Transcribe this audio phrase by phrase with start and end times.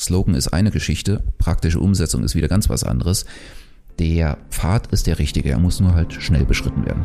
[0.00, 3.26] Slogan ist eine Geschichte, praktische Umsetzung ist wieder ganz was anderes.
[3.98, 7.04] Der Pfad ist der richtige, er muss nur halt schnell beschritten werden.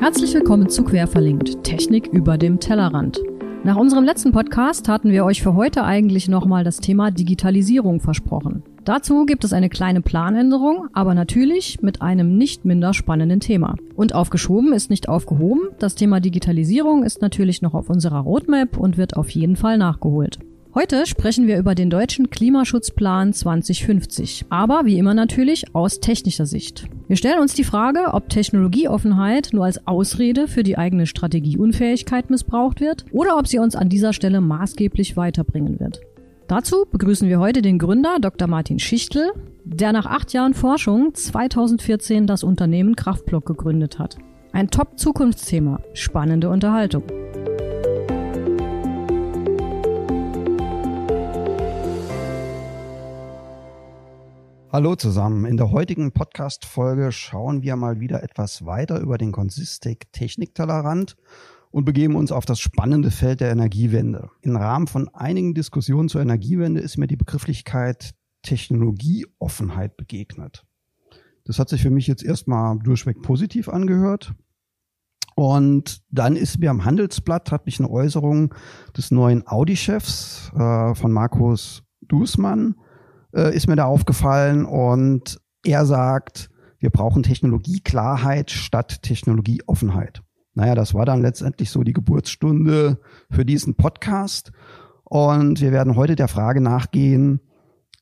[0.00, 3.20] Herzlich willkommen zu Querverlinkt, Technik über dem Tellerrand.
[3.64, 8.62] Nach unserem letzten Podcast hatten wir euch für heute eigentlich nochmal das Thema Digitalisierung versprochen.
[8.84, 13.76] Dazu gibt es eine kleine Planänderung, aber natürlich mit einem nicht minder spannenden Thema.
[13.94, 15.68] Und aufgeschoben ist nicht aufgehoben.
[15.78, 20.40] Das Thema Digitalisierung ist natürlich noch auf unserer Roadmap und wird auf jeden Fall nachgeholt.
[20.74, 26.86] Heute sprechen wir über den deutschen Klimaschutzplan 2050, aber wie immer natürlich aus technischer Sicht.
[27.06, 32.80] Wir stellen uns die Frage, ob Technologieoffenheit nur als Ausrede für die eigene Strategieunfähigkeit missbraucht
[32.80, 36.00] wird oder ob sie uns an dieser Stelle maßgeblich weiterbringen wird.
[36.52, 38.46] Dazu begrüßen wir heute den Gründer Dr.
[38.46, 39.32] Martin Schichtel,
[39.64, 44.18] der nach acht Jahren Forschung 2014 das Unternehmen Kraftblock gegründet hat.
[44.52, 47.04] Ein Top-Zukunftsthema, spannende Unterhaltung.
[54.70, 55.46] Hallo zusammen.
[55.46, 61.16] In der heutigen Podcast-Folge schauen wir mal wieder etwas weiter über den Consistic Techniktellerrand
[61.72, 64.30] und begeben uns auf das spannende Feld der Energiewende.
[64.42, 70.64] Im Rahmen von einigen Diskussionen zur Energiewende ist mir die Begrifflichkeit Technologieoffenheit begegnet.
[71.44, 74.34] Das hat sich für mich jetzt erstmal durchweg positiv angehört.
[75.34, 78.54] Und dann ist mir am Handelsblatt, hat mich eine Äußerung
[78.96, 82.76] des neuen Audi-Chefs äh, von Markus Dußmann,
[83.34, 84.66] äh, ist mir da aufgefallen.
[84.66, 90.22] Und er sagt, wir brauchen Technologieklarheit statt Technologieoffenheit.
[90.54, 93.00] Naja, das war dann letztendlich so die Geburtsstunde
[93.30, 94.52] für diesen Podcast.
[95.04, 97.40] Und wir werden heute der Frage nachgehen,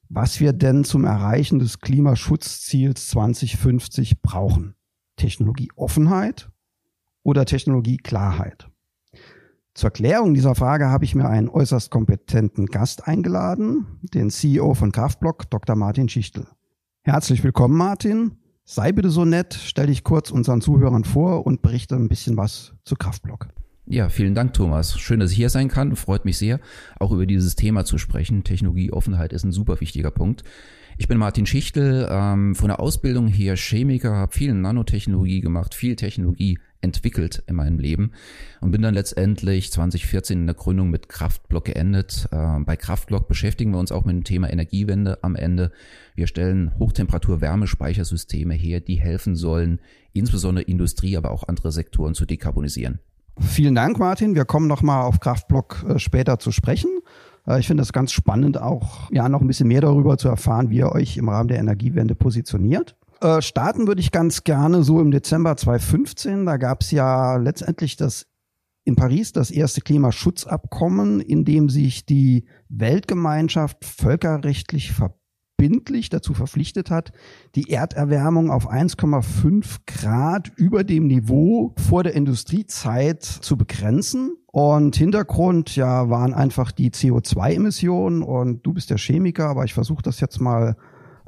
[0.08, 4.74] was wir denn zum Erreichen des Klimaschutzziels 2050 brauchen.
[5.16, 6.50] Technologieoffenheit
[7.22, 8.68] oder Technologieklarheit?
[9.74, 14.90] Zur Klärung dieser Frage habe ich mir einen äußerst kompetenten Gast eingeladen, den CEO von
[14.90, 15.76] Kraftblock, Dr.
[15.76, 16.48] Martin Schichtel.
[17.02, 18.36] Herzlich willkommen, Martin.
[18.72, 22.72] Sei bitte so nett, stell dich kurz unseren Zuhörern vor und berichte ein bisschen was
[22.84, 23.48] zu Kraftblock.
[23.86, 24.96] Ja, vielen Dank, Thomas.
[24.96, 25.96] Schön, dass ich hier sein kann.
[25.96, 26.60] Freut mich sehr,
[27.00, 28.44] auch über dieses Thema zu sprechen.
[28.44, 30.44] Technologieoffenheit ist ein super wichtiger Punkt.
[30.98, 35.96] Ich bin Martin Schichtel, ähm, von der Ausbildung her Chemiker, habe viel Nanotechnologie gemacht, viel
[35.96, 38.12] Technologie entwickelt in meinem Leben
[38.60, 42.28] und bin dann letztendlich 2014 in der Gründung mit Kraftblock geendet.
[42.32, 45.72] Äh, bei Kraftblock beschäftigen wir uns auch mit dem Thema Energiewende am Ende.
[46.14, 49.80] Wir stellen Hochtemperatur-Wärmespeichersysteme her, die helfen sollen,
[50.12, 52.98] insbesondere Industrie, aber auch andere Sektoren zu dekarbonisieren.
[53.38, 54.34] Vielen Dank, Martin.
[54.34, 56.90] Wir kommen nochmal auf Kraftblock äh, später zu sprechen.
[57.46, 60.70] Äh, ich finde das ganz spannend, auch ja noch ein bisschen mehr darüber zu erfahren,
[60.70, 62.96] wie ihr euch im Rahmen der Energiewende positioniert.
[63.20, 66.46] Äh, starten würde ich ganz gerne so im Dezember 2015.
[66.46, 68.26] Da gab es ja letztendlich das
[68.84, 77.12] in Paris das erste Klimaschutzabkommen, in dem sich die Weltgemeinschaft völkerrechtlich verbindlich dazu verpflichtet hat,
[77.54, 84.34] die Erderwärmung auf 1,5 Grad über dem Niveau vor der Industriezeit zu begrenzen.
[84.46, 90.02] Und Hintergrund ja waren einfach die CO2-Emissionen und du bist der Chemiker, aber ich versuche
[90.02, 90.76] das jetzt mal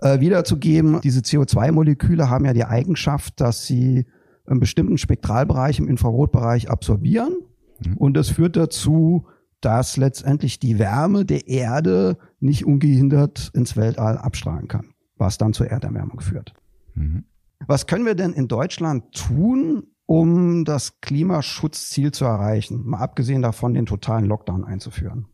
[0.03, 1.01] äh, wiederzugeben.
[1.03, 4.07] Diese CO2-Moleküle haben ja die Eigenschaft, dass sie
[4.47, 7.37] einen bestimmten Spektralbereich im Infrarotbereich absorbieren.
[7.85, 7.97] Mhm.
[7.97, 9.27] Und das führt dazu,
[9.61, 15.69] dass letztendlich die Wärme der Erde nicht ungehindert ins Weltall abstrahlen kann, was dann zur
[15.69, 16.53] Erderwärmung führt.
[16.95, 17.25] Mhm.
[17.67, 22.85] Was können wir denn in Deutschland tun, um das Klimaschutzziel zu erreichen?
[22.85, 25.27] Mal abgesehen davon, den totalen Lockdown einzuführen.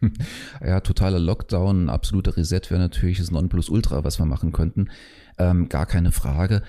[0.64, 4.90] ja, totaler Lockdown, absoluter Reset wäre natürlich das Nonplusultra, was wir machen könnten.
[5.38, 6.62] Ähm, gar keine Frage.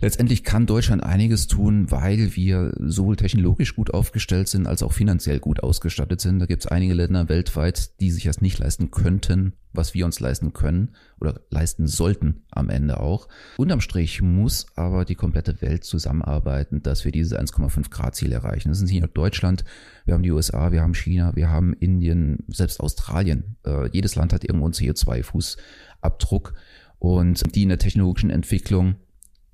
[0.00, 5.38] Letztendlich kann Deutschland einiges tun, weil wir sowohl technologisch gut aufgestellt sind, als auch finanziell
[5.38, 6.40] gut ausgestattet sind.
[6.40, 10.20] Da gibt es einige Länder weltweit, die sich das nicht leisten könnten, was wir uns
[10.20, 10.90] leisten können
[11.20, 13.28] oder leisten sollten am Ende auch.
[13.56, 18.68] Unterm Strich muss aber die komplette Welt zusammenarbeiten, dass wir dieses 1,5 Grad Ziel erreichen.
[18.68, 19.64] Das ist nicht nur Deutschland,
[20.04, 23.56] wir haben die USA, wir haben China, wir haben Indien, selbst Australien.
[23.64, 26.52] Äh, jedes Land hat irgendwo einen CO2-Fußabdruck
[26.98, 28.96] und die in der technologischen Entwicklung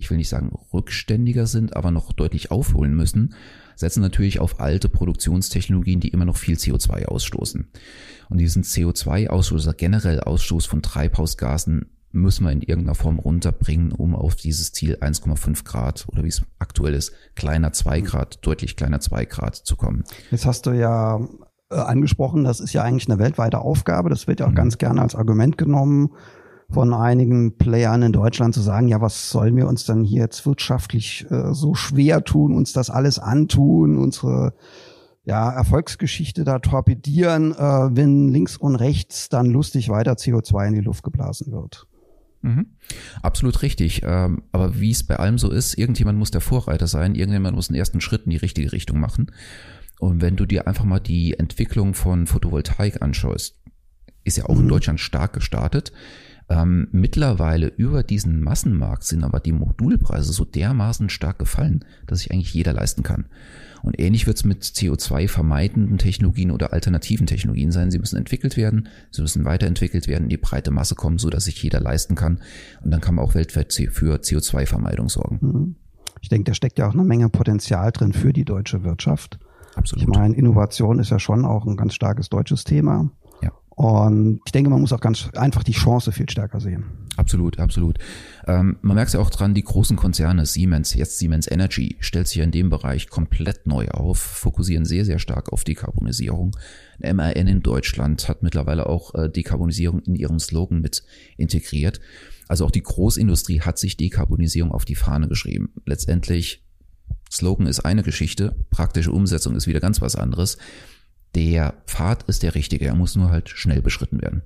[0.01, 3.35] ich will nicht sagen rückständiger sind, aber noch deutlich aufholen müssen,
[3.77, 7.69] setzen natürlich auf alte Produktionstechnologien, die immer noch viel CO2 ausstoßen.
[8.31, 14.17] Und diesen CO2-Ausstoß, also generell Ausstoß von Treibhausgasen, müssen wir in irgendeiner Form runterbringen, um
[14.17, 19.01] auf dieses Ziel 1,5 Grad oder wie es aktuell ist, kleiner 2 Grad, deutlich kleiner
[19.01, 20.05] 2 Grad zu kommen.
[20.31, 21.21] Jetzt hast du ja
[21.71, 24.09] äh, angesprochen, das ist ja eigentlich eine weltweite Aufgabe.
[24.09, 24.57] Das wird ja auch mhm.
[24.57, 26.11] ganz gerne als Argument genommen
[26.71, 30.47] von einigen Playern in Deutschland zu sagen, ja, was sollen wir uns dann hier jetzt
[30.47, 34.55] wirtschaftlich äh, so schwer tun, uns das alles antun, unsere
[35.25, 40.81] ja, Erfolgsgeschichte da torpedieren, äh, wenn links und rechts dann lustig weiter CO2 in die
[40.81, 41.87] Luft geblasen wird.
[42.43, 42.67] Mhm.
[43.23, 44.03] Absolut richtig.
[44.05, 47.69] Ähm, aber wie es bei allem so ist, irgendjemand muss der Vorreiter sein, irgendjemand muss
[47.69, 49.31] einen ersten Schritt in die richtige Richtung machen.
[49.99, 53.57] Und wenn du dir einfach mal die Entwicklung von Photovoltaik anschaust,
[54.25, 54.63] ist ja auch mhm.
[54.63, 55.93] in Deutschland stark gestartet.
[56.51, 62.33] Ähm, mittlerweile über diesen Massenmarkt sind aber die Modulpreise so dermaßen stark gefallen, dass sich
[62.33, 63.27] eigentlich jeder leisten kann.
[63.83, 67.93] Und ähnlich wird es mit CO2 vermeidenden Technologien oder alternativen Technologien sein.
[67.93, 71.45] Sie müssen entwickelt werden, sie müssen weiterentwickelt werden, in die breite Masse kommen, so dass
[71.45, 72.41] sich jeder leisten kann.
[72.83, 75.39] Und dann kann man auch weltweit für CO2-Vermeidung sorgen.
[75.41, 75.77] Mhm.
[76.21, 79.39] Ich denke, da steckt ja auch eine Menge Potenzial drin für die deutsche Wirtschaft.
[79.77, 80.03] Absolut.
[80.03, 83.11] Ich meine, Innovation ist ja schon auch ein ganz starkes deutsches Thema.
[83.81, 86.85] Und ich denke, man muss auch ganz einfach die Chance viel stärker sehen.
[87.17, 87.97] Absolut, absolut.
[88.47, 92.29] Ähm, man merkt es ja auch dran, die großen Konzerne, Siemens, jetzt Siemens Energy, stellt
[92.29, 96.55] sich ja in dem Bereich komplett neu auf, fokussieren sehr, sehr stark auf Dekarbonisierung.
[96.99, 101.03] MAN in Deutschland hat mittlerweile auch äh, Dekarbonisierung in ihrem Slogan mit
[101.39, 102.03] integriert.
[102.49, 105.73] Also auch die Großindustrie hat sich Dekarbonisierung auf die Fahne geschrieben.
[105.87, 106.67] Letztendlich,
[107.33, 110.59] Slogan ist eine Geschichte, praktische Umsetzung ist wieder ganz was anderes
[111.35, 114.43] der Pfad ist der richtige, er muss nur halt schnell beschritten werden.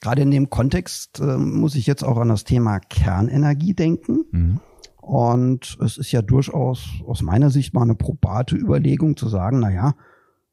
[0.00, 4.24] Gerade in dem Kontext äh, muss ich jetzt auch an das Thema Kernenergie denken.
[4.32, 4.60] Mhm.
[5.00, 9.70] Und es ist ja durchaus aus meiner Sicht mal eine probate Überlegung zu sagen, na
[9.70, 9.94] ja,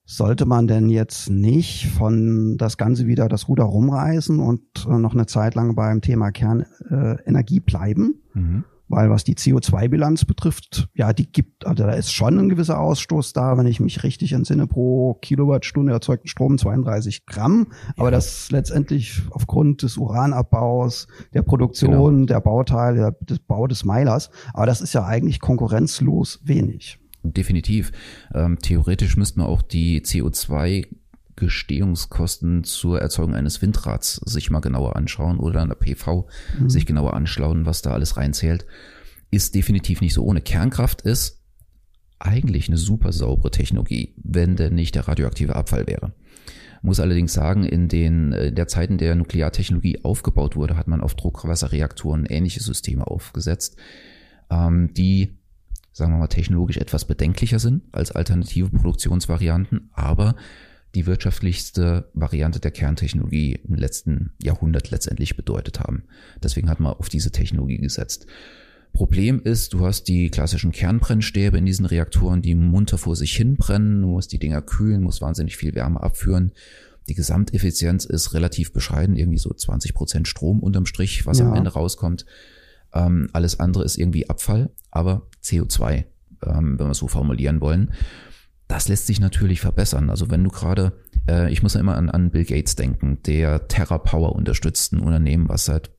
[0.05, 5.13] sollte man denn jetzt nicht von das Ganze wieder das Ruder rumreißen und äh, noch
[5.13, 8.21] eine Zeit lang beim Thema Kernenergie äh, bleiben?
[8.33, 8.63] Mhm.
[8.89, 13.33] Weil was die CO2-Bilanz betrifft, ja, die gibt, also da ist schon ein gewisser Ausstoß
[13.33, 17.67] da, wenn ich mich richtig entsinne, pro Kilowattstunde erzeugten Strom 32 Gramm.
[17.97, 18.11] Aber ja.
[18.11, 22.25] das letztendlich aufgrund des Uranabbaus, der Produktion, genau.
[22.25, 24.31] der Bauteile, des Bau des Meilers.
[24.53, 26.99] Aber das ist ja eigentlich konkurrenzlos wenig.
[27.21, 27.91] Definitiv.
[28.33, 30.87] Ähm, theoretisch müssten wir auch die CO2
[31.39, 36.27] Gestehungskosten zur Erzeugung eines Windrads sich mal genauer anschauen oder an der PV
[36.59, 36.69] mhm.
[36.69, 38.65] sich genauer anschauen, was da alles reinzählt,
[39.31, 40.41] ist definitiv nicht so ohne.
[40.41, 41.41] Kernkraft ist
[42.19, 46.13] eigentlich eine super saubere Technologie, wenn denn nicht der radioaktive Abfall wäre.
[46.81, 51.01] Muss allerdings sagen, in den in der Zeit, in der Nukleartechnologie aufgebaut wurde, hat man
[51.01, 53.77] auf Druckwasserreaktoren ähnliche Systeme aufgesetzt,
[54.49, 55.39] ähm, die
[55.91, 60.35] sagen wir mal, technologisch etwas bedenklicher sind als alternative Produktionsvarianten, aber
[60.95, 66.03] die wirtschaftlichste Variante der Kerntechnologie im letzten Jahrhundert letztendlich bedeutet haben.
[66.41, 68.25] Deswegen hat man auf diese Technologie gesetzt.
[68.91, 73.55] Problem ist, du hast die klassischen Kernbrennstäbe in diesen Reaktoren, die munter vor sich hin
[73.55, 74.01] brennen.
[74.01, 76.53] Du musst die Dinger kühlen, musst wahnsinnig viel Wärme abführen.
[77.07, 81.47] Die Gesamteffizienz ist relativ bescheiden, irgendwie so 20 Prozent Strom unterm Strich, was ja.
[81.47, 82.25] am Ende rauskommt.
[82.93, 86.05] Ähm, alles andere ist irgendwie Abfall, aber CO2,
[86.45, 87.91] ähm, wenn wir es so formulieren wollen
[88.69, 90.09] das lässt sich natürlich verbessern.
[90.09, 90.93] Also wenn du gerade,
[91.27, 95.49] äh, ich muss ja immer an, an Bill Gates denken, der TerraPower unterstützt, ein Unternehmen,
[95.49, 95.89] was seit,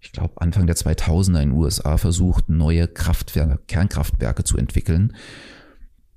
[0.00, 5.14] ich glaube, Anfang der 2000er in den USA versucht, neue Kraftwerke, Kernkraftwerke zu entwickeln,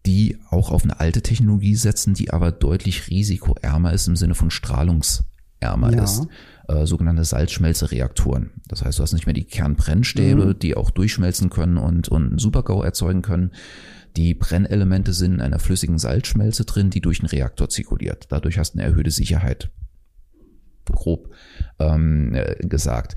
[0.08, 4.50] die auch auf eine alte Technologie setzen, die aber deutlich risikoärmer ist im Sinne von
[4.50, 6.04] strahlungsärmer ja.
[6.04, 6.28] ist.
[6.68, 8.50] Äh, sogenannte Salzschmelzereaktoren.
[8.68, 10.60] Das heißt, du hast nicht mehr die Kernbrennstäbe, mhm.
[10.60, 13.52] die auch durchschmelzen können und, und Super-GO erzeugen können,
[14.16, 18.28] die Brennelemente sind in einer flüssigen Salzschmelze drin, die durch den Reaktor zirkuliert.
[18.30, 19.69] Dadurch hast du eine erhöhte Sicherheit.
[20.86, 21.34] Grob
[21.80, 23.16] ähm, äh, gesagt.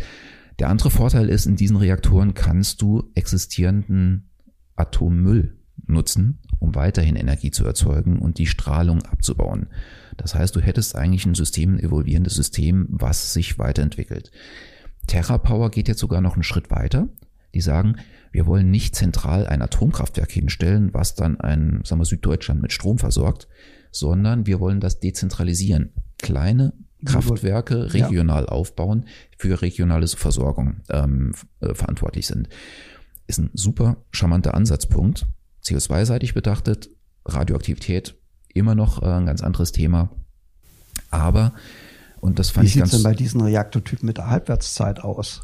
[0.58, 4.30] Der andere Vorteil ist, in diesen Reaktoren kannst du existierenden
[4.74, 9.68] Atommüll nutzen, um weiterhin Energie zu erzeugen und die Strahlung abzubauen.
[10.16, 14.32] Das heißt, du hättest eigentlich ein System, ein evolvierendes System, was sich weiterentwickelt.
[15.06, 17.08] TerraPower geht jetzt sogar noch einen Schritt weiter.
[17.54, 17.96] Die sagen,
[18.30, 22.98] wir wollen nicht zentral ein Atomkraftwerk hinstellen, was dann ein, sagen wir, Süddeutschland mit Strom
[22.98, 23.48] versorgt,
[23.90, 25.92] sondern wir wollen das dezentralisieren.
[26.18, 26.74] Kleine
[27.04, 28.48] Kraftwerke regional ja.
[28.48, 32.48] aufbauen, für regionale Versorgung ähm, äh, verantwortlich sind.
[33.26, 35.26] Ist ein super charmanter Ansatzpunkt.
[35.64, 36.90] CO2-seitig betrachtet,
[37.24, 38.16] Radioaktivität
[38.48, 40.10] immer noch äh, ein ganz anderes Thema.
[41.10, 41.54] Aber
[42.20, 42.92] und das fand Wie ich ganz.
[42.92, 45.42] Wie sieht denn bei diesen Reaktortypen mit der Halbwertszeit aus?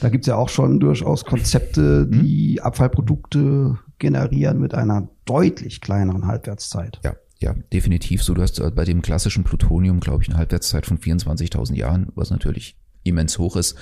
[0.00, 2.22] Da gibt's ja auch schon durchaus Konzepte, mhm.
[2.22, 2.64] die hm?
[2.64, 7.00] Abfallprodukte generieren mit einer deutlich kleineren Halbwertszeit.
[7.04, 8.34] Ja, ja, definitiv so.
[8.34, 12.30] Du hast äh, bei dem klassischen Plutonium, glaube ich, eine Halbwertszeit von 24.000 Jahren, was
[12.30, 13.76] natürlich immens hoch ist.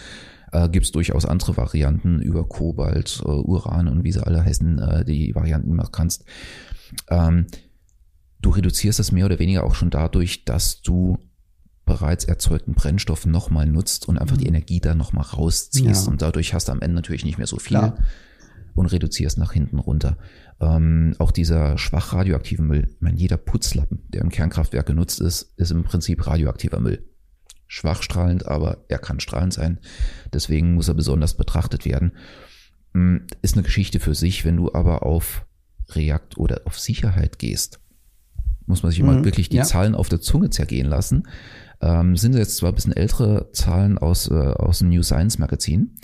[0.52, 4.78] Äh, Gibt es durchaus andere Varianten über Kobalt, äh, Uran und wie sie alle heißen,
[4.78, 6.24] äh, die Varianten machen kannst.
[7.08, 7.46] Ähm,
[8.40, 11.18] du reduzierst das mehr oder weniger auch schon dadurch, dass du
[11.86, 14.56] bereits erzeugten Brennstoff nochmal nutzt und einfach die mhm.
[14.56, 16.06] Energie da nochmal rausziehst.
[16.06, 16.10] Ja.
[16.10, 17.78] Und dadurch hast du am Ende natürlich nicht mehr so viel.
[17.78, 17.96] Klar.
[18.74, 20.18] und reduzierst nach hinten runter.
[20.60, 25.54] Ähm, auch dieser schwach radioaktive Müll, ich meine, jeder Putzlappen, der im Kernkraftwerk genutzt ist,
[25.56, 27.02] ist im Prinzip radioaktiver Müll.
[27.66, 29.78] Schwach strahlend, aber er kann strahlend sein.
[30.32, 32.12] Deswegen muss er besonders betrachtet werden.
[32.92, 34.44] Hm, ist eine Geschichte für sich.
[34.44, 35.46] Wenn du aber auf
[35.90, 37.80] Reakt oder auf Sicherheit gehst,
[38.66, 39.64] muss man sich mhm, immer wirklich die ja.
[39.64, 41.26] Zahlen auf der Zunge zergehen lassen.
[41.80, 45.96] Ähm, sind jetzt zwar ein bisschen ältere Zahlen aus, äh, aus dem New Science Magazin.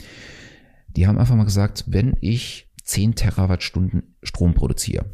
[0.89, 5.07] Die haben einfach mal gesagt, wenn ich 10 Terawattstunden Strom produziere,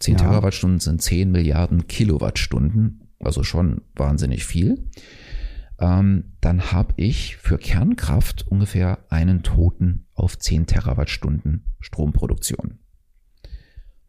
[0.00, 0.20] 10 ja.
[0.20, 4.88] Terawattstunden sind 10 Milliarden Kilowattstunden, also schon wahnsinnig viel,
[5.80, 12.78] ähm, dann habe ich für Kernkraft ungefähr einen Toten auf 10 Terawattstunden Stromproduktion.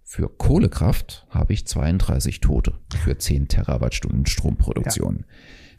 [0.03, 5.17] Für Kohlekraft habe ich 32 Tote für 10 Terawattstunden Stromproduktion.
[5.19, 5.25] Ja.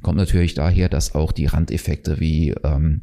[0.03, 3.03] Kommt natürlich daher, dass auch die Randeffekte wie ähm,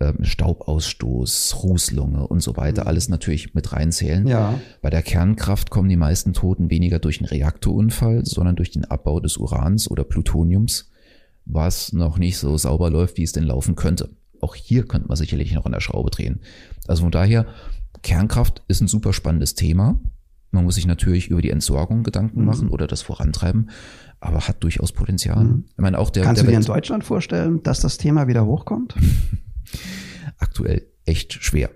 [0.00, 2.88] ähm, Staubausstoß, Rußlunge und so weiter mhm.
[2.88, 4.26] alles natürlich mit reinzählen.
[4.26, 4.60] Ja.
[4.80, 9.20] Bei der Kernkraft kommen die meisten Toten weniger durch einen Reaktorunfall, sondern durch den Abbau
[9.20, 10.90] des Urans oder Plutoniums,
[11.46, 14.10] was noch nicht so sauber läuft, wie es denn laufen könnte.
[14.40, 16.40] Auch hier könnte man sicherlich noch an der Schraube drehen.
[16.86, 17.46] Also von daher,
[18.02, 19.98] Kernkraft ist ein super spannendes Thema.
[20.52, 22.46] Man muss sich natürlich über die Entsorgung Gedanken mhm.
[22.46, 23.70] machen oder das vorantreiben
[24.20, 25.44] aber hat durchaus Potenzial.
[25.44, 25.64] Mhm.
[25.70, 28.44] Ich meine, auch der, Kannst der du dir in Deutschland vorstellen, dass das Thema wieder
[28.44, 28.94] hochkommt?
[30.38, 31.70] Aktuell echt schwer.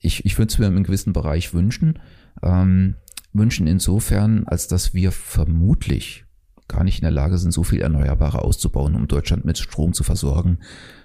[0.00, 1.98] Ich, ich würde es mir im gewissen Bereich wünschen.
[2.42, 2.96] Ähm,
[3.32, 6.24] wünschen insofern, als dass wir vermutlich
[6.68, 10.04] gar nicht in der Lage sind, so viel Erneuerbare auszubauen, um Deutschland mit Strom zu
[10.04, 10.58] versorgen,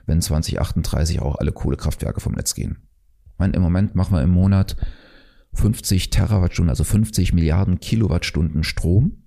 [0.06, 2.78] wenn 2038 auch alle Kohlekraftwerke vom Netz gehen.
[3.34, 4.78] Ich meine, im Moment machen wir im Monat
[5.54, 9.24] 50 Terawattstunden, also 50 Milliarden Kilowattstunden Strom.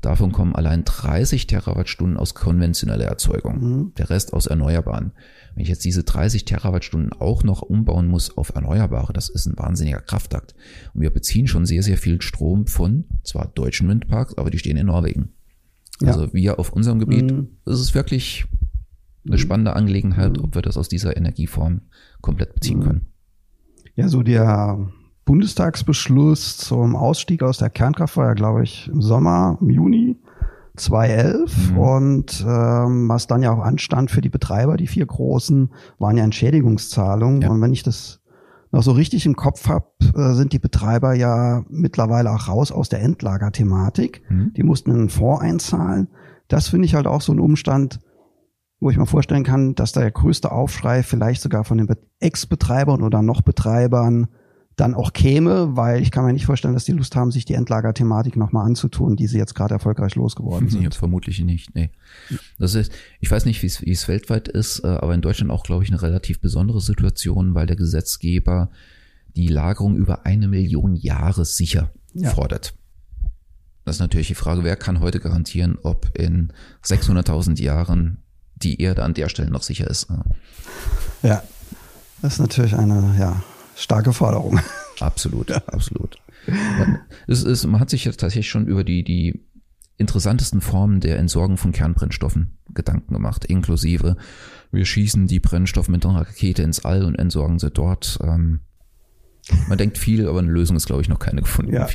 [0.00, 3.94] Davon kommen allein 30 Terawattstunden aus konventioneller Erzeugung, mhm.
[3.98, 5.12] der Rest aus Erneuerbaren.
[5.54, 9.58] Wenn ich jetzt diese 30 Terawattstunden auch noch umbauen muss auf Erneuerbare, das ist ein
[9.58, 10.54] wahnsinniger Kraftakt.
[10.94, 14.76] Und wir beziehen schon sehr, sehr viel Strom von zwar deutschen Windparks, aber die stehen
[14.76, 15.30] in Norwegen.
[16.00, 16.08] Ja.
[16.08, 17.48] Also wir auf unserem Gebiet, mhm.
[17.66, 18.46] ist es wirklich
[19.26, 19.40] eine mhm.
[19.40, 20.44] spannende Angelegenheit, mhm.
[20.44, 21.82] ob wir das aus dieser Energieform
[22.22, 22.84] komplett beziehen mhm.
[22.84, 23.06] können.
[23.96, 24.88] Ja, so der
[25.30, 30.16] Bundestagsbeschluss zum Ausstieg aus der Kernkraft war ja, glaube ich, im Sommer, im Juni
[30.74, 31.70] 2011.
[31.70, 31.78] Mhm.
[31.78, 35.70] Und ähm, was dann ja auch anstand für die Betreiber, die vier großen,
[36.00, 37.42] waren ja Entschädigungszahlungen.
[37.42, 37.50] Ja.
[37.50, 38.22] Und wenn ich das
[38.72, 42.88] noch so richtig im Kopf habe, äh, sind die Betreiber ja mittlerweile auch raus aus
[42.88, 44.22] der Endlagerthematik.
[44.30, 44.52] Mhm.
[44.56, 46.08] Die mussten einen Fonds einzahlen.
[46.48, 48.00] Das finde ich halt auch so ein Umstand,
[48.80, 53.00] wo ich mir vorstellen kann, dass da der größte Aufschrei vielleicht sogar von den Ex-Betreibern
[53.00, 54.26] oder noch Betreibern
[54.80, 57.52] dann auch käme, weil ich kann mir nicht vorstellen, dass die Lust haben, sich die
[57.52, 60.82] Endlagerthematik nochmal anzutun, die sie jetzt gerade erfolgreich losgeworden sind.
[60.82, 61.90] Nee, vermutlich nicht, nee.
[62.58, 65.84] Das ist, ich weiß nicht, wie es weltweit ist, äh, aber in Deutschland auch, glaube
[65.84, 68.70] ich, eine relativ besondere Situation, weil der Gesetzgeber
[69.36, 72.30] die Lagerung über eine Million Jahre sicher ja.
[72.30, 72.74] fordert.
[73.84, 76.52] Das ist natürlich die Frage, wer kann heute garantieren, ob in
[76.84, 78.22] 600.000 Jahren
[78.56, 80.08] die Erde an der Stelle noch sicher ist.
[81.22, 81.42] Ja,
[82.22, 83.42] das ist natürlich eine, ja,
[83.80, 84.60] starke Forderung.
[85.00, 85.62] Absolut, ja.
[85.66, 86.18] absolut.
[86.46, 89.40] Man, es ist, man hat sich jetzt tatsächlich schon über die, die
[89.96, 94.16] interessantesten Formen der Entsorgung von Kernbrennstoffen Gedanken gemacht, inklusive
[94.72, 98.18] wir schießen die Brennstoffe mit einer Rakete ins All und entsorgen sie dort.
[98.22, 98.60] Ähm,
[99.68, 101.72] man denkt viel, aber eine Lösung ist, glaube ich, noch keine gefunden.
[101.72, 101.88] Ja.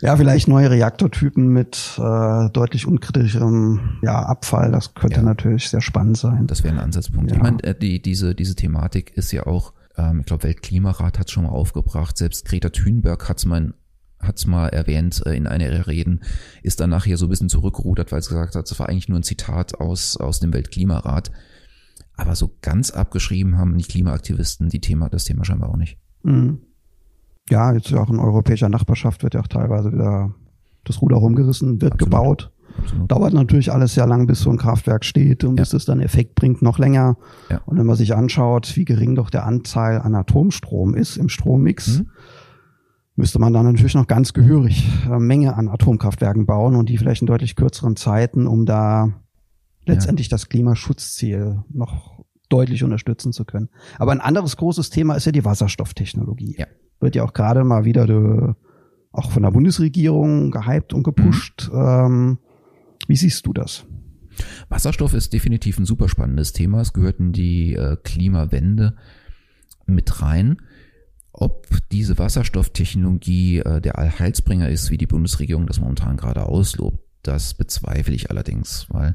[0.00, 4.70] Ja, vielleicht neue Reaktortypen mit äh, deutlich unkritischem ja, Abfall.
[4.70, 5.22] Das könnte ja.
[5.22, 6.46] natürlich sehr spannend sein.
[6.46, 7.30] Das wäre ein Ansatzpunkt.
[7.30, 7.36] Ja.
[7.36, 11.30] Ich meine, äh, die, diese, diese Thematik ist ja auch ähm, ich glaube, Weltklimarat hat
[11.30, 13.74] schon mal aufgebracht, selbst Greta Thunberg hat es mal
[14.20, 16.20] hat's mal erwähnt äh, in einer ihrer Reden,
[16.62, 19.18] ist dann nachher so ein bisschen zurückgerudert, weil sie gesagt hat, das war eigentlich nur
[19.18, 21.30] ein Zitat aus, aus dem Weltklimarat.
[22.16, 25.98] Aber so ganz abgeschrieben haben die Klimaaktivisten die Thema, das Thema scheinbar auch nicht.
[26.24, 26.58] Mhm.
[27.48, 30.34] Ja, jetzt auch in europäischer Nachbarschaft wird ja auch teilweise wieder
[30.84, 32.10] das Ruder rumgerissen, wird Absolut.
[32.10, 32.52] gebaut.
[32.78, 33.10] Absolut.
[33.10, 35.62] Dauert natürlich alles sehr lang, bis so ein Kraftwerk steht und ja.
[35.62, 37.16] bis es dann Effekt bringt, noch länger.
[37.50, 37.60] Ja.
[37.66, 42.00] Und wenn man sich anschaut, wie gering doch der Anteil an Atomstrom ist im Strommix,
[42.00, 42.10] mhm.
[43.16, 47.22] müsste man dann natürlich noch ganz gehörig äh, Menge an Atomkraftwerken bauen und die vielleicht
[47.22, 49.12] in deutlich kürzeren Zeiten, um da
[49.84, 50.32] letztendlich ja.
[50.32, 52.18] das Klimaschutzziel noch
[52.48, 53.68] deutlich unterstützen zu können.
[53.98, 56.56] Aber ein anderes großes Thema ist ja die Wasserstofftechnologie.
[56.58, 56.66] Ja.
[57.00, 58.54] Wird ja auch gerade mal wieder de,
[59.12, 61.70] auch von der Bundesregierung gehypt und gepusht.
[61.72, 61.78] Mhm.
[61.78, 62.38] Ähm,
[63.08, 63.84] wie siehst du das?
[64.68, 66.80] Wasserstoff ist definitiv ein super spannendes Thema.
[66.80, 68.94] Es gehört in die äh, Klimawende
[69.86, 70.58] mit rein.
[71.32, 77.54] Ob diese Wasserstofftechnologie äh, der Allheilsbringer ist, wie die Bundesregierung das momentan gerade auslobt, das
[77.54, 79.14] bezweifle ich allerdings, weil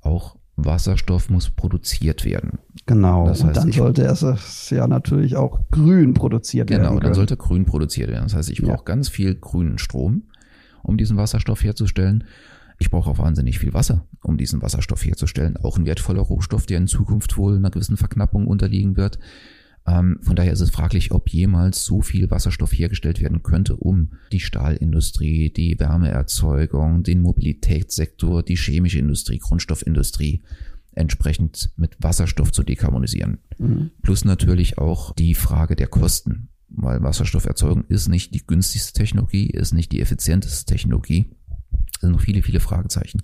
[0.00, 2.58] auch Wasserstoff muss produziert werden.
[2.86, 3.26] Genau.
[3.26, 6.94] Das heißt, und dann sollte es ja natürlich auch grün produziert genau, werden.
[6.96, 8.24] Genau, dann sollte grün produziert werden.
[8.24, 8.82] Das heißt, ich brauche ja.
[8.84, 10.24] ganz viel grünen Strom,
[10.82, 12.24] um diesen Wasserstoff herzustellen.
[12.78, 15.56] Ich brauche auch wahnsinnig viel Wasser, um diesen Wasserstoff herzustellen.
[15.56, 19.18] Auch ein wertvoller Rohstoff, der in Zukunft wohl einer gewissen Verknappung unterliegen wird.
[19.86, 24.12] Ähm, von daher ist es fraglich, ob jemals so viel Wasserstoff hergestellt werden könnte, um
[24.32, 30.42] die Stahlindustrie, die Wärmeerzeugung, den Mobilitätssektor, die chemische Industrie, Grundstoffindustrie
[30.92, 33.38] entsprechend mit Wasserstoff zu dekarbonisieren.
[33.58, 33.90] Mhm.
[34.02, 39.74] Plus natürlich auch die Frage der Kosten, weil Wasserstofferzeugung ist nicht die günstigste Technologie, ist
[39.74, 41.26] nicht die effizienteste Technologie.
[41.94, 43.22] Es sind noch viele, viele Fragezeichen.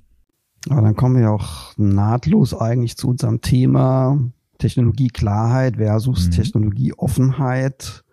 [0.69, 4.19] Aber dann kommen wir auch nahtlos eigentlich zu unserem Thema
[4.59, 6.30] Technologieklarheit versus mhm.
[6.33, 8.04] Technologieoffenheit.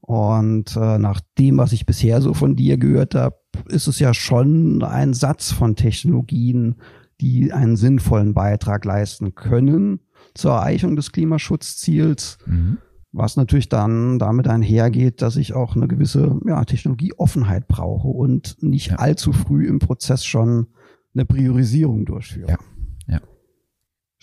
[0.00, 3.36] Und äh, nach dem, was ich bisher so von dir gehört habe,
[3.68, 6.76] ist es ja schon ein Satz von Technologien,
[7.20, 10.00] die einen sinnvollen Beitrag leisten können
[10.34, 12.38] zur Erreichung des Klimaschutzziels.
[12.44, 12.78] Mhm.
[13.16, 18.88] Was natürlich dann damit einhergeht, dass ich auch eine gewisse ja, Technologieoffenheit brauche und nicht
[18.88, 18.96] ja.
[18.96, 20.66] allzu früh im Prozess schon
[21.14, 22.50] eine Priorisierung durchführe.
[22.50, 22.58] Ja.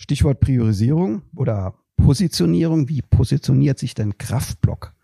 [0.02, 2.88] Stichwort Priorisierung oder Positionierung.
[2.88, 4.94] Wie positioniert sich denn Kraftblock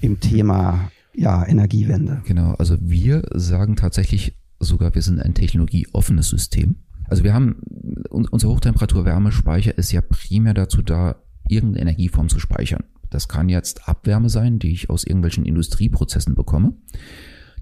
[0.00, 2.20] im Thema ja, Energiewende?
[2.26, 6.76] Genau, also wir sagen tatsächlich sogar, wir sind ein technologieoffenes System.
[7.08, 7.62] Also wir haben,
[8.10, 11.14] unser Hochtemperatur-Wärmespeicher ist ja primär dazu da,
[11.48, 12.82] irgendeine Energieform zu speichern.
[13.14, 16.74] Das kann jetzt Abwärme sein, die ich aus irgendwelchen Industrieprozessen bekomme.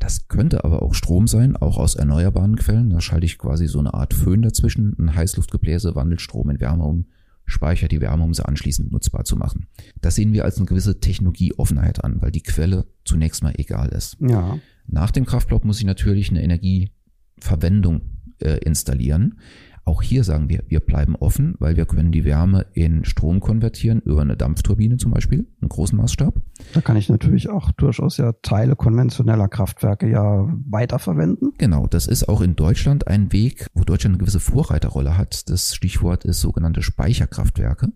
[0.01, 2.89] Das könnte aber auch Strom sein, auch aus erneuerbaren Quellen.
[2.89, 4.97] Da schalte ich quasi so eine Art Föhn dazwischen.
[4.99, 7.05] Ein Heißluftgebläse wandelt Strom in Wärme um,
[7.45, 9.67] speichert die Wärme, um sie anschließend nutzbar zu machen.
[10.01, 14.17] Das sehen wir als eine gewisse Technologieoffenheit an, weil die Quelle zunächst mal egal ist.
[14.21, 14.59] Ja.
[14.87, 18.01] Nach dem Kraftblock muss ich natürlich eine Energieverwendung
[18.39, 19.39] äh, installieren.
[19.85, 24.01] Auch hier sagen wir, wir bleiben offen, weil wir können die Wärme in Strom konvertieren
[24.01, 26.35] über eine Dampfturbine zum Beispiel, einen großen Maßstab.
[26.73, 31.53] Da kann ich natürlich auch durchaus ja Teile konventioneller Kraftwerke ja weiterverwenden.
[31.59, 35.51] Genau, das ist auch in Deutschland ein Weg, wo Deutschland eine gewisse Vorreiterrolle hat.
[35.51, 37.89] Das Stichwort ist sogenannte Speicherkraftwerke.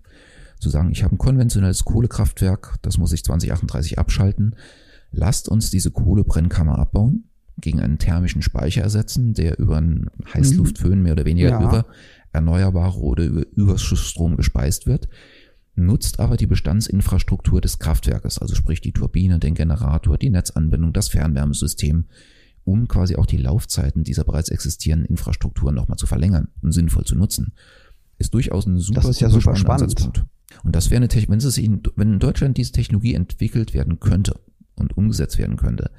[0.58, 4.56] Zu sagen, ich habe ein konventionelles Kohlekraftwerk, das muss ich 2038 abschalten.
[5.12, 11.14] Lasst uns diese Kohlebrennkammer abbauen gegen einen thermischen Speicher ersetzen, der über einen Heißluftföhn mehr
[11.14, 11.62] oder weniger ja.
[11.62, 11.86] über
[12.32, 15.08] erneuerbare oder über Überschussstrom gespeist wird,
[15.74, 21.08] nutzt aber die Bestandsinfrastruktur des Kraftwerkes, also sprich die Turbine, den Generator, die Netzanbindung, das
[21.08, 22.06] Fernwärmesystem,
[22.64, 27.14] um quasi auch die Laufzeiten dieser bereits existierenden Infrastruktur nochmal zu verlängern und sinnvoll zu
[27.14, 27.52] nutzen.
[28.18, 29.82] Ist durchaus ein super, das ist ja super, super spannend.
[29.82, 30.24] Ansatzpunkt.
[30.64, 34.40] Und das wäre eine Technologie, wenn in, wenn in Deutschland diese Technologie entwickelt werden könnte,
[34.76, 35.90] und umgesetzt werden könnte,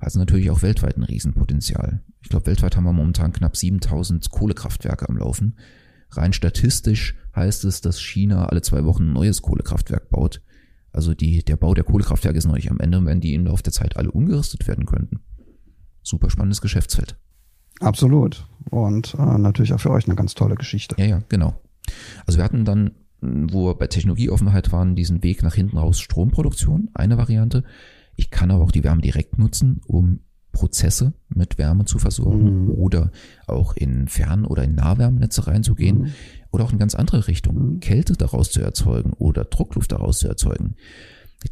[0.00, 2.02] hat es natürlich auch weltweit ein Riesenpotenzial.
[2.22, 5.56] Ich glaube, weltweit haben wir momentan knapp 7000 Kohlekraftwerke am Laufen.
[6.10, 10.42] Rein statistisch heißt es, dass China alle zwei Wochen ein neues Kohlekraftwerk baut.
[10.92, 13.62] Also die, der Bau der Kohlekraftwerke ist noch nicht am Ende, wenn die im Laufe
[13.62, 15.20] der Zeit alle umgerüstet werden könnten.
[16.02, 17.16] Super spannendes Geschäftsfeld.
[17.80, 18.46] Absolut.
[18.70, 20.96] Und äh, natürlich auch für euch eine ganz tolle Geschichte.
[20.98, 21.60] Ja, ja, genau.
[22.24, 26.90] Also wir hatten dann, wo wir bei Technologieoffenheit waren, diesen Weg nach hinten raus Stromproduktion,
[26.94, 27.64] eine Variante.
[28.16, 30.20] Ich kann aber auch die Wärme direkt nutzen, um
[30.56, 32.70] Prozesse mit Wärme zu versorgen mhm.
[32.70, 33.10] oder
[33.46, 36.12] auch in Fern- oder in Nahwärmenetze reinzugehen mhm.
[36.50, 37.80] oder auch in ganz andere Richtungen, mhm.
[37.80, 40.76] Kälte daraus zu erzeugen oder Druckluft daraus zu erzeugen.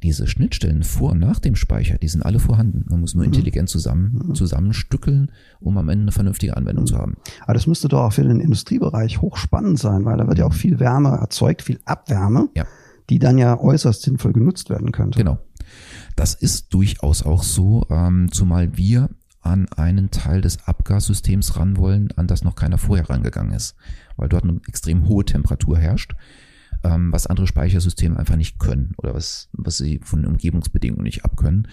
[0.02, 2.86] Diese Schnittstellen vor und nach dem Speicher, die sind alle vorhanden.
[2.88, 3.32] Man muss nur mhm.
[3.32, 4.34] intelligent zusammen, mhm.
[4.34, 7.16] zusammenstückeln, um am Ende eine vernünftige Anwendung zu haben.
[7.42, 10.54] Aber das müsste doch auch für den Industriebereich hochspannend sein, weil da wird ja auch
[10.54, 12.64] viel Wärme erzeugt, viel Abwärme, ja.
[13.10, 15.18] die dann ja äußerst sinnvoll genutzt werden könnte.
[15.18, 15.38] Genau.
[16.16, 22.10] Das ist durchaus auch so, ähm, zumal wir an einen Teil des Abgassystems ran wollen,
[22.16, 23.76] an das noch keiner vorher rangegangen ist,
[24.16, 26.14] weil dort eine extrem hohe Temperatur herrscht,
[26.82, 31.68] ähm, was andere Speichersysteme einfach nicht können oder was, was sie von Umgebungsbedingungen nicht abkönnen.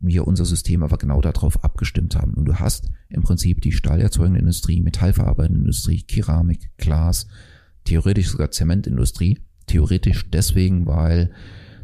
[0.00, 2.34] Wir unser System aber genau darauf abgestimmt haben.
[2.34, 7.26] Und du hast im Prinzip die stahlerzeugende Industrie, metallverarbeitende Industrie, Keramik, Glas,
[7.84, 9.40] theoretisch sogar Zementindustrie.
[9.66, 11.30] Theoretisch deswegen, weil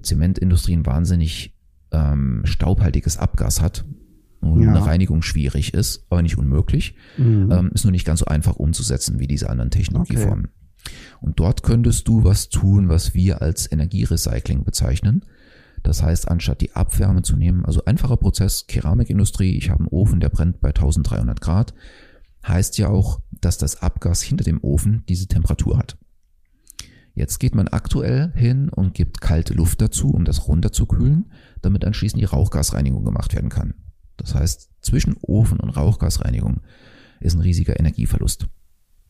[0.02, 1.54] Zementindustrien wahnsinnig
[1.92, 3.84] ähm, staubhaltiges Abgas hat
[4.40, 4.70] und ja.
[4.70, 6.94] eine Reinigung schwierig ist, aber nicht unmöglich.
[7.16, 7.50] Mhm.
[7.50, 10.46] Ähm, ist nur nicht ganz so einfach umzusetzen wie diese anderen Technologieformen.
[10.46, 10.94] Okay.
[11.20, 15.24] Und dort könntest du was tun, was wir als Energierecycling bezeichnen.
[15.82, 20.20] Das heißt, anstatt die Abwärme zu nehmen, also einfacher Prozess, Keramikindustrie, ich habe einen Ofen,
[20.20, 21.74] der brennt bei 1300 Grad,
[22.46, 25.96] heißt ja auch, dass das Abgas hinter dem Ofen diese Temperatur hat.
[27.14, 32.20] Jetzt geht man aktuell hin und gibt kalte Luft dazu, um das runterzukühlen, damit anschließend
[32.20, 33.74] die Rauchgasreinigung gemacht werden kann.
[34.16, 36.60] Das heißt, zwischen Ofen und Rauchgasreinigung
[37.20, 38.48] ist ein riesiger Energieverlust.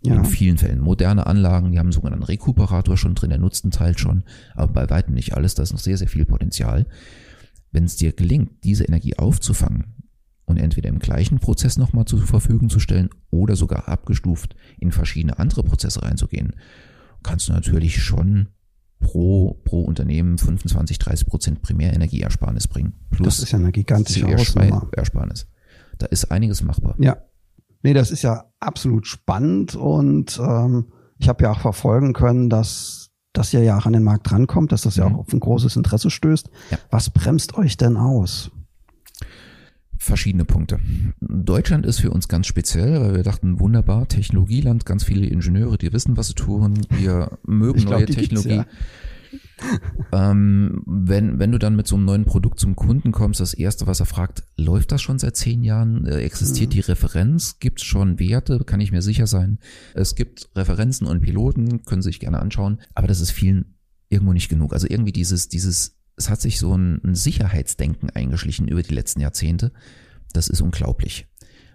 [0.02, 0.14] Ja.
[0.14, 0.80] In vielen Fällen.
[0.80, 4.72] Moderne Anlagen, die haben einen sogenannten Rekuperator schon drin, der nutzt einen Teil schon, aber
[4.72, 5.54] bei weitem nicht alles.
[5.54, 6.86] Da ist noch sehr, sehr viel Potenzial.
[7.70, 9.94] Wenn es dir gelingt, diese Energie aufzufangen
[10.46, 15.38] und entweder im gleichen Prozess nochmal zur Verfügung zu stellen oder sogar abgestuft in verschiedene
[15.38, 16.54] andere Prozesse reinzugehen,
[17.22, 18.48] kannst du natürlich schon
[18.98, 22.94] pro, pro Unternehmen 25, 30 Prozent Primärenergieersparnis bringen.
[23.10, 25.46] Plus das ist ja eine gigantische Ersparnis.
[25.98, 26.94] Da ist einiges machbar.
[26.98, 27.16] Ja,
[27.82, 30.86] Nee, das ist ja absolut spannend und ähm,
[31.18, 34.72] ich habe ja auch verfolgen können, dass das ja ja auch an den Markt rankommt,
[34.72, 35.16] dass das ja auch mhm.
[35.16, 36.50] auf ein großes Interesse stößt.
[36.70, 36.78] Ja.
[36.90, 38.50] Was bremst euch denn aus?
[40.02, 40.78] Verschiedene Punkte.
[41.20, 45.92] Deutschland ist für uns ganz speziell, weil wir dachten, wunderbar, Technologieland, ganz viele Ingenieure, die
[45.92, 46.86] wissen, was sie tun.
[46.88, 48.56] Wir mögen glaub, neue Technologie.
[48.56, 48.66] Ja
[50.12, 53.86] ähm, wenn, wenn du dann mit so einem neuen Produkt zum Kunden kommst, das erste,
[53.86, 56.06] was er fragt, läuft das schon seit zehn Jahren?
[56.06, 56.74] Äh, existiert mhm.
[56.74, 57.58] die Referenz?
[57.58, 58.60] Gibt es schon Werte?
[58.64, 59.58] Kann ich mir sicher sein?
[59.92, 63.74] Es gibt Referenzen und Piloten, können Sie sich gerne anschauen, aber das ist vielen
[64.08, 64.72] irgendwo nicht genug.
[64.72, 69.20] Also irgendwie dieses, dieses, es hat sich so ein, ein Sicherheitsdenken eingeschlichen über die letzten
[69.20, 69.72] Jahrzehnte.
[70.32, 71.26] Das ist unglaublich.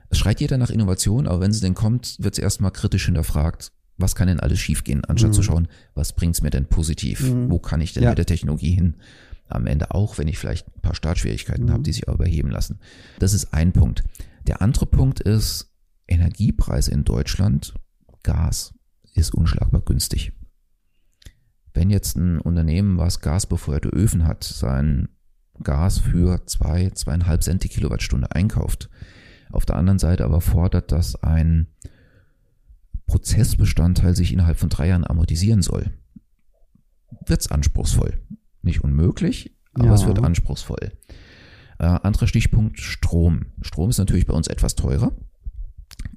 [0.10, 3.74] Es schreit jeder nach Innovation, aber wenn sie denn kommt, wird es erstmal kritisch hinterfragt
[3.98, 5.36] was kann denn alles schiefgehen, anstatt mhm.
[5.36, 7.22] zu schauen, was bringt's mir denn positiv?
[7.22, 7.50] Mhm.
[7.50, 8.10] Wo kann ich denn ja.
[8.10, 8.96] mit der Technologie hin?
[9.48, 11.72] Am Ende auch, wenn ich vielleicht ein paar Startschwierigkeiten mhm.
[11.72, 12.80] habe, die sich aber beheben lassen.
[13.20, 14.04] Das ist ein Punkt.
[14.48, 15.72] Der andere Punkt ist
[16.08, 17.74] Energiepreise in Deutschland.
[18.24, 18.74] Gas
[19.14, 20.34] ist unschlagbar günstig.
[21.76, 25.10] Wenn jetzt ein Unternehmen, was gasbefeuerte Öfen hat, sein
[25.62, 28.90] Gas für zwei, zweieinhalb Cent die Kilowattstunde einkauft,
[29.52, 31.68] auf der anderen Seite aber fordert, dass ein
[33.08, 35.92] Prozessbestandteil sich innerhalb von drei Jahren amortisieren soll,
[37.26, 38.14] wird's anspruchsvoll.
[38.62, 39.94] Nicht unmöglich, aber ja.
[39.96, 40.94] es wird anspruchsvoll.
[41.78, 43.48] Äh, anderer Stichpunkt Strom.
[43.62, 45.12] Strom ist natürlich bei uns etwas teurer.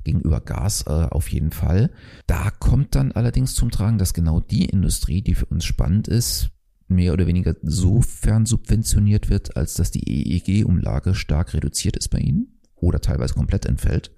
[0.09, 1.91] Gegenüber Gas äh, auf jeden Fall.
[2.27, 6.51] Da kommt dann allerdings zum Tragen, dass genau die Industrie, die für uns spannend ist,
[6.89, 12.59] mehr oder weniger sofern subventioniert wird, als dass die EEG-Umlage stark reduziert ist bei ihnen
[12.77, 14.13] oder teilweise komplett entfällt.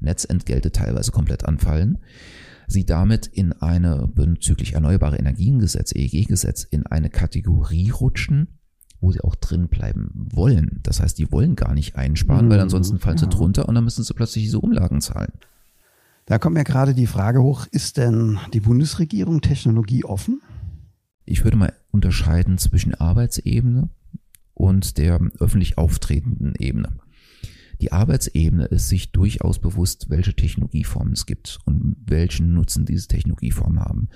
[0.00, 1.98] Netzentgelte teilweise komplett anfallen,
[2.66, 8.59] sie damit in eine bezüglich erneuerbare Energiengesetz, EEG-Gesetz, in eine Kategorie rutschen,
[9.00, 10.80] wo sie auch drin bleiben wollen.
[10.82, 13.24] Das heißt, die wollen gar nicht einsparen, mhm, weil ansonsten fallen ja.
[13.24, 15.32] sie drunter und dann müssen sie plötzlich diese Umlagen zahlen.
[16.26, 20.40] Da kommt mir gerade die Frage hoch, ist denn die Bundesregierung technologieoffen?
[21.24, 23.88] Ich würde mal unterscheiden zwischen Arbeitsebene
[24.54, 26.92] und der öffentlich auftretenden Ebene.
[27.80, 33.80] Die Arbeitsebene ist sich durchaus bewusst, welche Technologieformen es gibt und welchen Nutzen diese Technologieformen
[33.80, 34.08] haben.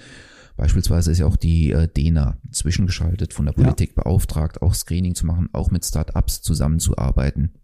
[0.57, 4.03] Beispielsweise ist ja auch die äh, DENA zwischengeschaltet, von der Politik ja.
[4.03, 7.55] beauftragt, auch Screening zu machen, auch mit Start-ups zusammenzuarbeiten.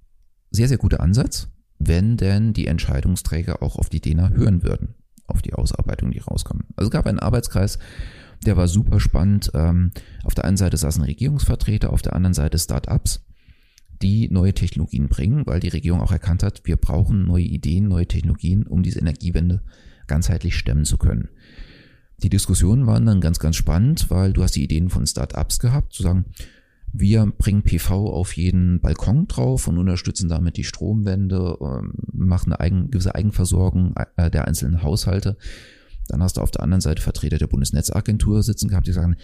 [0.50, 1.48] Sehr, sehr guter Ansatz,
[1.78, 4.94] wenn denn die Entscheidungsträger auch auf die DENA hören würden,
[5.26, 6.64] auf die Ausarbeitung, die rauskommen.
[6.76, 7.78] Also es gab einen Arbeitskreis,
[8.44, 9.52] der war super spannend.
[9.54, 9.92] Ähm,
[10.24, 13.24] auf der einen Seite saßen Regierungsvertreter, auf der anderen Seite Start-ups
[14.02, 18.06] die neue Technologien bringen, weil die Regierung auch erkannt hat, wir brauchen neue Ideen, neue
[18.06, 19.62] Technologien, um diese Energiewende
[20.06, 21.28] ganzheitlich stemmen zu können.
[22.22, 25.92] Die Diskussionen waren dann ganz, ganz spannend, weil du hast die Ideen von Start-ups gehabt,
[25.92, 26.26] zu sagen,
[26.92, 32.60] wir bringen PV auf jeden Balkon drauf und unterstützen damit die Stromwende, ähm, machen eine
[32.60, 35.36] eigen, gewisse Eigenversorgung äh, der einzelnen Haushalte.
[36.08, 39.16] Dann hast du auf der anderen Seite Vertreter der Bundesnetzagentur sitzen gehabt, die sagen,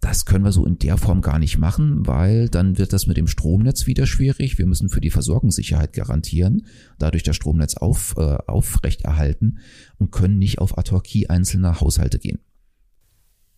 [0.00, 3.16] das können wir so in der Form gar nicht machen, weil dann wird das mit
[3.16, 4.56] dem Stromnetz wieder schwierig.
[4.56, 6.66] Wir müssen für die Versorgungssicherheit garantieren,
[6.98, 9.58] dadurch das Stromnetz auf, äh, aufrechterhalten
[9.98, 12.38] und können nicht auf Autarkie einzelner Haushalte gehen.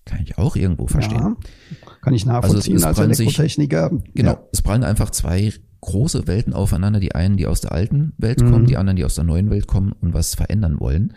[0.07, 1.19] Kann ich auch irgendwo verstehen.
[1.19, 1.37] Ja,
[2.01, 3.91] kann ich nachvollziehen also es, es als Elektrotechniker.
[3.91, 4.43] Sich, genau, ja.
[4.51, 7.01] es prallen einfach zwei große Welten aufeinander.
[7.01, 8.67] Die einen, die aus der alten Welt kommen, mhm.
[8.67, 11.13] die anderen, die aus der neuen Welt kommen und was verändern wollen.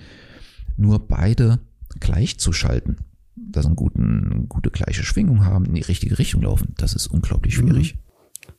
[0.76, 1.60] Nur beide
[2.00, 2.98] gleichzuschalten
[3.36, 6.74] da so eine guten, gute gleiche Schwingung haben, in die richtige Richtung laufen.
[6.78, 7.98] Das ist unglaublich schwierig.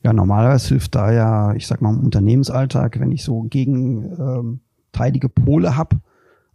[0.03, 5.45] Ja, normalerweise hilft da ja, ich sag mal, im Unternehmensalltag, wenn ich so gegenteilige ähm,
[5.45, 6.01] Pole habe,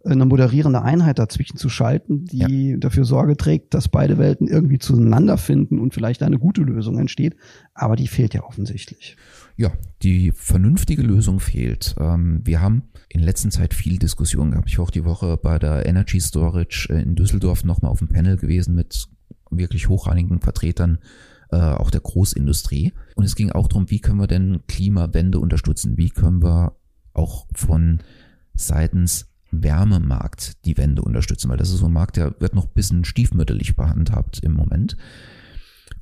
[0.04, 2.76] eine moderierende Einheit dazwischen zu schalten, die ja.
[2.78, 7.36] dafür Sorge trägt, dass beide Welten irgendwie zueinander finden und vielleicht eine gute Lösung entsteht.
[7.74, 9.16] Aber die fehlt ja offensichtlich.
[9.56, 11.94] Ja, die vernünftige Lösung fehlt.
[11.98, 14.68] Ähm, wir haben in letzter Zeit viel Diskussion gehabt.
[14.68, 18.08] Ich war auch die Woche bei der Energy Storage äh, in Düsseldorf nochmal auf dem
[18.08, 19.08] Panel gewesen mit
[19.50, 20.98] wirklich hochrangigen Vertretern
[21.50, 22.92] äh, auch der Großindustrie.
[23.16, 25.96] Und es ging auch darum, wie können wir denn Klimawende unterstützen?
[25.96, 26.76] Wie können wir
[27.12, 28.00] auch von
[28.54, 31.48] seitens Wärmemarkt die Wende unterstützen?
[31.48, 34.96] Weil das ist so ein Markt, der wird noch ein bisschen stiefmütterlich behandhabt im Moment.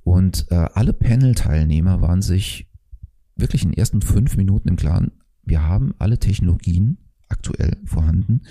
[0.05, 2.71] Und äh, alle Panel-Teilnehmer waren sich
[3.37, 8.43] wirklich in den ersten fünf Minuten im Klaren, wir haben alle Technologien aktuell vorhanden,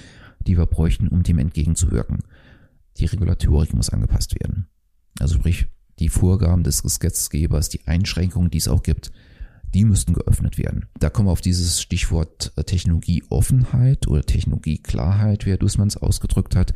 [0.45, 2.19] die wir bräuchten, um dem entgegenzuwirken.
[2.97, 4.67] Die Regulatorik muss angepasst werden.
[5.19, 5.67] Also sprich,
[5.99, 9.11] die Vorgaben des Gesetzgebers, die Einschränkungen, die es auch gibt,
[9.73, 10.85] die müssten geöffnet werden.
[10.99, 16.73] Da kommen wir auf dieses Stichwort äh, Technologieoffenheit oder Technologieklarheit, wie Herr Dussmanns ausgedrückt hat.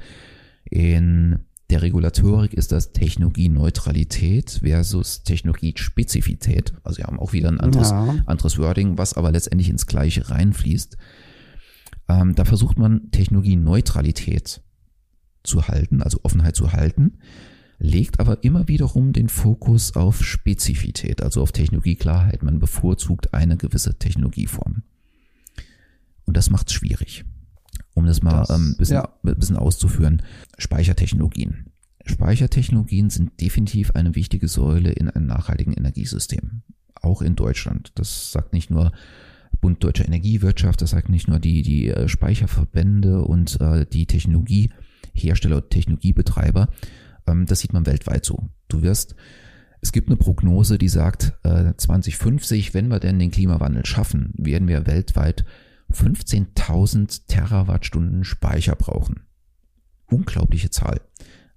[0.65, 6.73] In der Regulatorik ist das Technologieneutralität versus Technologiespezifität.
[6.84, 8.15] Also wir haben auch wieder ein anderes, ja.
[8.25, 10.97] anderes Wording, was aber letztendlich ins Gleiche reinfließt.
[12.10, 14.62] Ähm, da versucht man Technologieneutralität
[15.43, 17.19] zu halten, also Offenheit zu halten,
[17.82, 22.44] legt aber immer wiederum den Fokus auf Spezifität, also auf Technologieklarheit.
[22.44, 24.84] Man bevorzugt eine gewisse Technologieform.
[26.26, 27.26] Und das macht es schwierig.
[27.96, 29.10] Um das mal ein ähm, bisschen, ja.
[29.24, 30.22] bisschen auszuführen.
[30.60, 31.72] Speichertechnologien.
[32.06, 36.62] Speichertechnologien sind definitiv eine wichtige Säule in einem nachhaltigen Energiesystem.
[37.02, 37.91] Auch in Deutschland.
[37.96, 38.91] Das sagt nicht nur
[39.60, 45.67] Bund Deutscher Energiewirtschaft, das sagt nicht nur die, die äh, Speicherverbände und äh, die Technologiehersteller,
[45.67, 48.49] Technologiebetreiber, ähm, das sieht man weltweit so.
[48.67, 49.15] Du wirst,
[49.81, 54.67] es gibt eine Prognose, die sagt, äh, 2050, wenn wir denn den Klimawandel schaffen, werden
[54.67, 55.45] wir weltweit
[55.91, 59.21] 15.000 Terawattstunden Speicher brauchen.
[60.07, 61.01] Unglaubliche Zahl.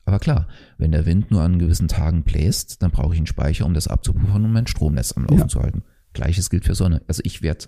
[0.05, 3.65] Aber klar, wenn der Wind nur an gewissen Tagen bläst, dann brauche ich einen Speicher,
[3.65, 5.49] um das abzupuffern, um mein Stromnetz am Laufen ja.
[5.49, 5.83] zu halten.
[6.13, 7.03] Gleiches gilt für Sonne.
[7.09, 7.67] Also ich werde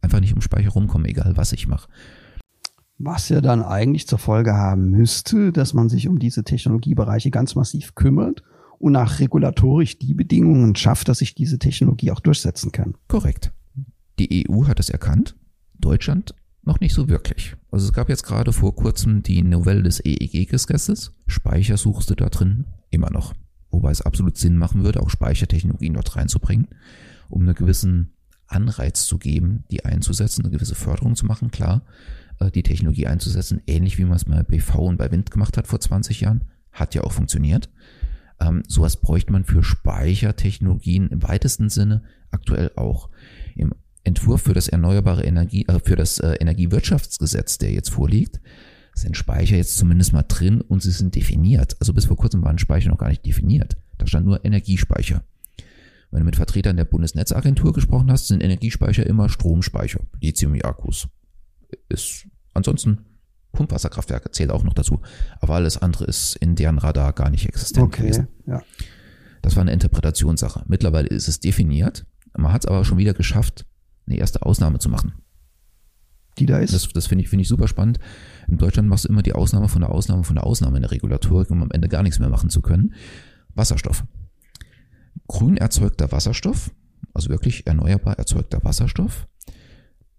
[0.00, 1.88] einfach nicht um Speicher rumkommen, egal was ich mache.
[2.98, 7.54] Was ja dann eigentlich zur Folge haben müsste, dass man sich um diese Technologiebereiche ganz
[7.54, 8.42] massiv kümmert
[8.78, 12.94] und nach regulatorisch die Bedingungen schafft, dass sich diese Technologie auch durchsetzen kann.
[13.08, 13.52] Korrekt.
[14.18, 15.36] Die EU hat es erkannt,
[15.74, 17.54] Deutschland noch nicht so wirklich.
[17.70, 21.12] Also es gab jetzt gerade vor kurzem die Novelle des EEG-Gesetzes.
[21.26, 23.34] Speicher suchst du da drin immer noch.
[23.70, 26.68] Wobei es absolut Sinn machen würde, auch Speichertechnologien dort reinzubringen,
[27.28, 28.14] um einen gewissen
[28.46, 31.82] Anreiz zu geben, die einzusetzen, eine gewisse Förderung zu machen, klar.
[32.40, 35.66] Äh, die Technologie einzusetzen, ähnlich wie man es bei BV und bei Wind gemacht hat
[35.66, 36.44] vor 20 Jahren.
[36.72, 37.70] Hat ja auch funktioniert.
[38.40, 43.08] Ähm, sowas bräuchte man für Speichertechnologien im weitesten Sinne aktuell auch.
[43.54, 43.72] Im
[44.04, 48.40] Entwurf für das erneuerbare Energie, äh, für das äh, Energiewirtschaftsgesetz, der jetzt vorliegt,
[48.94, 51.76] sind Speicher jetzt zumindest mal drin und sie sind definiert.
[51.80, 53.76] Also bis vor kurzem waren Speicher noch gar nicht definiert.
[53.98, 55.22] Da stand nur Energiespeicher.
[56.10, 61.08] Wenn du mit Vertretern der Bundesnetzagentur gesprochen hast, sind Energiespeicher immer Stromspeicher, Lithium-Akkus
[61.88, 63.04] ist ansonsten
[63.56, 65.00] Pumpwasserkraftwerke zählt auch noch dazu.
[65.40, 68.28] Aber alles andere ist in deren Radar gar nicht existent okay, gewesen.
[68.46, 68.62] Ja.
[69.42, 70.64] Das war eine Interpretationssache.
[70.66, 72.06] Mittlerweile ist es definiert.
[72.36, 73.66] Man hat es aber schon wieder geschafft,
[74.06, 75.14] eine erste Ausnahme zu machen.
[76.38, 76.74] Die da ist?
[76.74, 77.98] Das, das finde ich, finde ich super spannend.
[78.46, 80.90] In Deutschland machst du immer die Ausnahme von der Ausnahme von der Ausnahme in der
[80.90, 82.94] Regulatorik, um am Ende gar nichts mehr machen zu können.
[83.54, 84.04] Wasserstoff.
[85.28, 86.70] Grün erzeugter Wasserstoff,
[87.14, 89.26] also wirklich erneuerbar erzeugter Wasserstoff,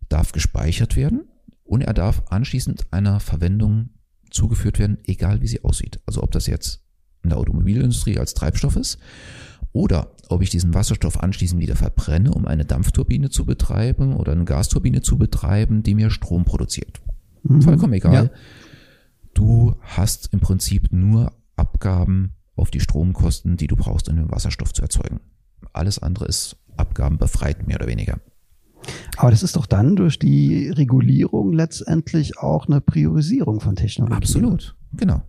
[0.10, 1.27] darf gespeichert werden
[1.67, 3.89] und er darf anschließend einer Verwendung
[4.32, 5.99] zugeführt werden, egal wie sie aussieht.
[6.06, 6.82] Also ob das jetzt
[7.23, 8.97] in der Automobilindustrie als Treibstoff ist
[9.73, 14.45] oder ob ich diesen Wasserstoff anschließend wieder verbrenne, um eine Dampfturbine zu betreiben oder eine
[14.45, 17.01] Gasturbine zu betreiben, die mir Strom produziert.
[17.43, 17.62] Mhm.
[17.62, 18.13] Vollkommen egal.
[18.13, 18.30] Ja.
[19.34, 24.73] Du hast im Prinzip nur Abgaben auf die Stromkosten, die du brauchst, um den Wasserstoff
[24.73, 25.19] zu erzeugen.
[25.73, 28.19] Alles andere ist abgabenbefreit, mehr oder weniger.
[29.17, 34.15] Aber das ist doch dann durch die Regulierung letztendlich auch eine Priorisierung von Technologie.
[34.15, 35.23] Absolut, genau.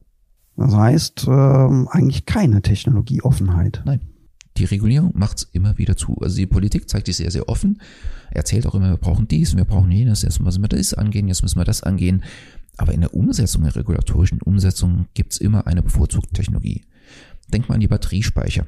[0.57, 3.83] Das heißt ähm, eigentlich keine Technologieoffenheit.
[3.85, 4.01] Nein.
[4.57, 6.16] Die Regulierung macht es immer wieder zu.
[6.20, 7.81] Also die Politik zeigt sich sehr, sehr offen,
[8.31, 11.42] erzählt auch immer, wir brauchen dies, wir brauchen jenes, jetzt müssen wir das angehen, jetzt
[11.42, 12.24] müssen wir das angehen.
[12.77, 16.85] Aber in der Umsetzung, der regulatorischen Umsetzung gibt es immer eine bevorzugte Technologie.
[17.53, 18.66] Denk mal an die Batteriespeicher,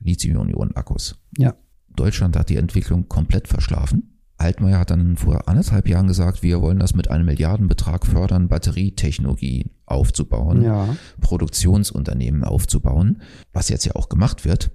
[0.00, 1.16] Lithium-Ionen-Akkus.
[1.36, 1.54] Ja.
[1.94, 4.17] Deutschland hat die Entwicklung komplett verschlafen.
[4.38, 9.72] Altmaier hat dann vor anderthalb Jahren gesagt, wir wollen das mit einem Milliardenbetrag fördern, Batterietechnologie
[9.84, 10.96] aufzubauen, ja.
[11.20, 13.20] Produktionsunternehmen aufzubauen,
[13.52, 14.70] was jetzt ja auch gemacht wird.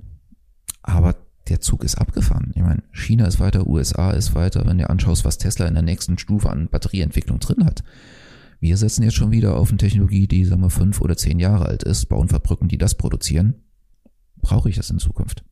[0.82, 1.16] Aber
[1.48, 2.52] der Zug ist abgefahren.
[2.56, 5.84] Ich meine, China ist weiter, USA ist weiter, wenn du anschaust, was Tesla in der
[5.84, 7.84] nächsten Stufe an Batterieentwicklung drin hat.
[8.60, 11.66] Wir setzen jetzt schon wieder auf eine Technologie, die, sagen wir, fünf oder zehn Jahre
[11.66, 13.56] alt ist, bauen Fabriken, die das produzieren.
[14.42, 15.44] Brauche ich das in Zukunft?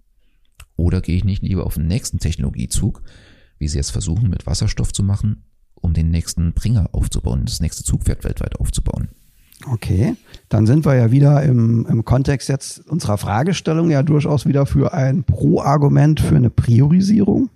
[0.75, 3.03] Oder gehe ich nicht lieber auf den nächsten Technologiezug,
[3.61, 5.43] wie sie jetzt versuchen mit Wasserstoff zu machen,
[5.75, 9.09] um den nächsten Bringer aufzubauen, das nächste Zugpferd weltweit aufzubauen?
[9.67, 10.15] Okay,
[10.49, 14.93] dann sind wir ja wieder im, im Kontext jetzt unserer Fragestellung ja durchaus wieder für
[14.93, 17.49] ein Pro-Argument für eine Priorisierung.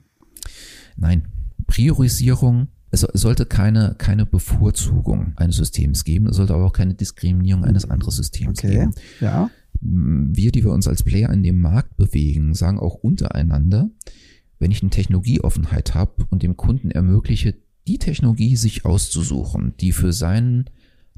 [0.96, 1.28] Nein,
[1.68, 7.66] Priorisierung es sollte keine, keine Bevorzugung eines Systems geben, es sollte aber auch keine Diskriminierung
[7.66, 8.94] eines anderen Systems okay, geben.
[9.20, 9.50] Ja
[9.82, 13.90] wir, die wir uns als Player in dem Markt bewegen, sagen auch untereinander,
[14.60, 17.56] wenn ich eine Technologieoffenheit habe und dem Kunden ermögliche,
[17.88, 20.70] die Technologie sich auszusuchen, die für seinen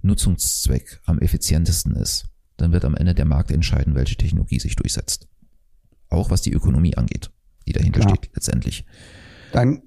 [0.02, 2.26] Nutzungszweck am effizientesten ist,
[2.58, 5.28] dann wird am Ende der Markt entscheiden, welche Technologie sich durchsetzt.
[6.10, 7.32] Auch was die Ökonomie angeht,
[7.68, 8.16] die dahinter Klar.
[8.16, 8.86] steht letztendlich.
[9.54, 9.82] Dann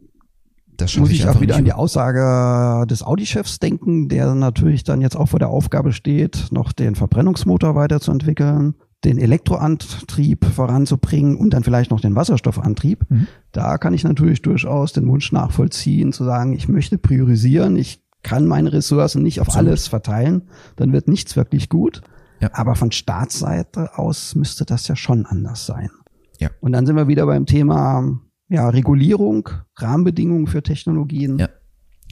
[0.76, 5.02] das muss ich, ich auch wieder an die Aussage des Audi-Chefs denken, der natürlich dann
[5.02, 11.64] jetzt auch vor der Aufgabe steht, noch den Verbrennungsmotor weiterzuentwickeln, den Elektroantrieb voranzubringen und dann
[11.64, 13.06] vielleicht noch den Wasserstoffantrieb.
[13.08, 13.26] Mhm.
[13.52, 18.46] Da kann ich natürlich durchaus den Wunsch nachvollziehen, zu sagen, ich möchte priorisieren, ich kann
[18.46, 19.68] meine Ressourcen nicht auf Absolut.
[19.68, 20.42] alles verteilen,
[20.76, 22.02] dann wird nichts wirklich gut.
[22.40, 22.50] Ja.
[22.52, 25.90] Aber von Staatsseite aus müsste das ja schon anders sein.
[26.38, 26.50] Ja.
[26.60, 31.38] Und dann sind wir wieder beim Thema ja, Regulierung, Rahmenbedingungen für Technologien.
[31.38, 31.48] Ja,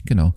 [0.05, 0.33] genau.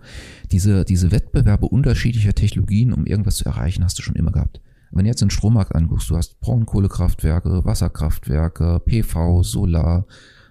[0.51, 4.61] Diese, diese Wettbewerbe unterschiedlicher Technologien, um irgendwas zu erreichen, hast du schon immer gehabt.
[4.93, 10.07] Wenn du jetzt den Strommarkt anguckst, du hast Braunkohlekraftwerke, Wasserkraftwerke, PV, Solar,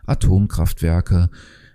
[0.05, 1.29] Atomkraftwerke.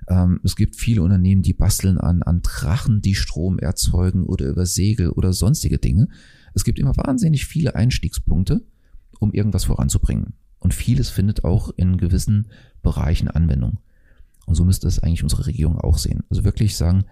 [0.09, 4.67] Ähm, es gibt viele Unternehmen, die basteln an, an Drachen, die Strom erzeugen oder über
[4.67, 6.09] Segel oder sonstige Dinge.
[6.55, 8.63] Es gibt immer wahnsinnig viele Einstiegspunkte,
[9.21, 10.35] um irgendwas voranzubringen.
[10.59, 12.49] Und vieles findet auch in gewissen
[12.83, 13.79] Bereichen Anwendung.
[14.45, 16.25] Und so müsste es eigentlich unsere Regierung auch sehen.
[16.31, 17.05] Also wirklich sagen,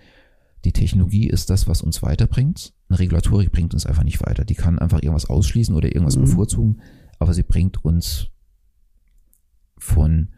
[0.64, 2.73] die Technologie ist das, was uns weiterbringt.
[2.88, 4.44] Eine Regulatorik bringt uns einfach nicht weiter.
[4.44, 6.22] Die kann einfach irgendwas ausschließen oder irgendwas mhm.
[6.22, 6.80] bevorzugen,
[7.18, 8.30] aber sie bringt uns
[9.78, 10.28] von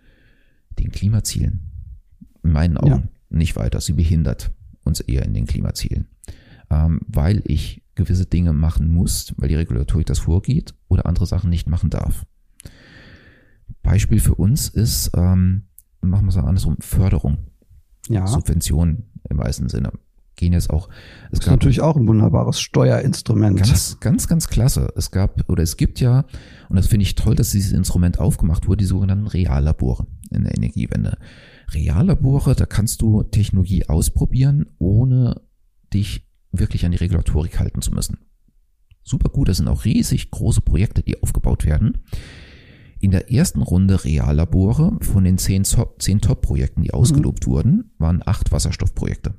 [0.78, 1.72] den Klimazielen,
[2.42, 3.08] in meinen Augen, ja.
[3.30, 3.80] nicht weiter.
[3.80, 4.52] Sie behindert
[4.84, 6.06] uns eher in den Klimazielen.
[6.70, 11.50] Ähm, weil ich gewisse Dinge machen muss, weil die Regulatorik das vorgeht oder andere Sachen
[11.50, 12.26] nicht machen darf.
[13.82, 15.66] Beispiel für uns ist, ähm,
[16.00, 17.38] machen wir es andersrum, Förderung.
[18.08, 18.26] Ja.
[18.26, 19.92] Subventionen im meisten Sinne.
[20.36, 20.88] Gehen jetzt auch.
[21.30, 23.58] Es das ist natürlich auch ein wunderbares Steuerinstrument.
[23.58, 24.92] Ganz, ganz, ganz klasse.
[24.94, 26.26] Es gab oder es gibt ja,
[26.68, 30.54] und das finde ich toll, dass dieses Instrument aufgemacht wurde, die sogenannten Reallabore in der
[30.54, 31.16] Energiewende.
[31.72, 35.40] Reallabore, da kannst du Technologie ausprobieren, ohne
[35.92, 38.18] dich wirklich an die Regulatorik halten zu müssen.
[39.02, 41.98] Super gut, das sind auch riesig große Projekte, die aufgebaut werden
[43.00, 47.50] in der ersten Runde Reallabore von den zehn, zehn Top-Projekten, die ausgelobt mhm.
[47.50, 49.34] wurden, waren acht Wasserstoffprojekte.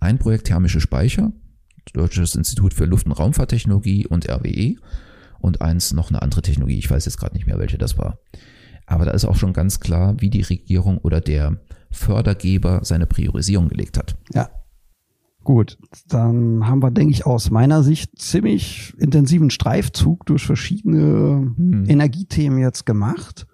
[0.00, 1.30] Ein Projekt Thermische Speicher,
[1.92, 4.76] Deutsches Institut für Luft- und Raumfahrttechnologie und RWE
[5.40, 8.18] und eins noch eine andere Technologie, ich weiß jetzt gerade nicht mehr, welche das war.
[8.86, 11.60] Aber da ist auch schon ganz klar, wie die Regierung oder der
[11.90, 14.16] Fördergeber seine Priorisierung gelegt hat.
[14.32, 14.50] Ja.
[15.42, 21.84] Gut, dann haben wir, denke ich, aus meiner Sicht ziemlich intensiven Streifzug durch verschiedene hm.
[21.88, 23.46] Energiethemen jetzt gemacht.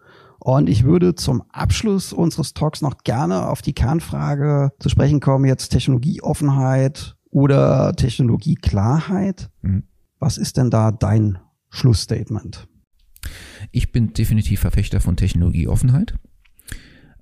[0.46, 5.44] Und ich würde zum Abschluss unseres Talks noch gerne auf die Kernfrage zu sprechen kommen,
[5.44, 9.50] jetzt Technologieoffenheit oder Technologieklarheit.
[9.62, 9.82] Hm.
[10.20, 12.68] Was ist denn da dein Schlussstatement?
[13.72, 16.14] Ich bin definitiv Verfechter von Technologieoffenheit.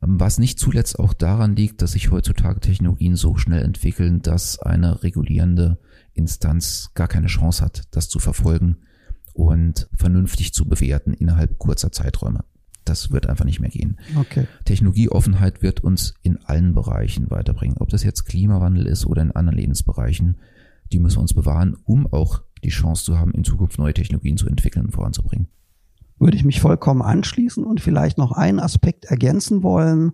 [0.02, 5.02] Was nicht zuletzt auch daran liegt, dass sich heutzutage Technologien so schnell entwickeln, dass eine
[5.02, 5.78] regulierende
[6.12, 8.82] Instanz gar keine Chance hat, das zu verfolgen
[9.32, 12.44] und vernünftig zu bewerten innerhalb kurzer Zeiträume.
[12.84, 13.98] Das wird einfach nicht mehr gehen.
[14.18, 14.46] Okay.
[14.64, 17.78] Technologieoffenheit wird uns in allen Bereichen weiterbringen.
[17.78, 20.38] Ob das jetzt Klimawandel ist oder in anderen Lebensbereichen,
[20.92, 24.36] die müssen wir uns bewahren, um auch die Chance zu haben, in Zukunft neue Technologien
[24.36, 25.48] zu entwickeln und voranzubringen
[26.18, 30.12] würde ich mich vollkommen anschließen und vielleicht noch einen Aspekt ergänzen wollen.